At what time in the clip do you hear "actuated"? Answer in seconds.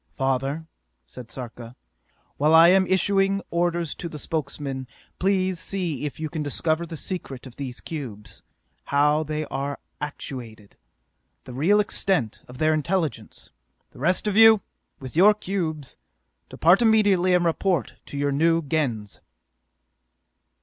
10.01-10.75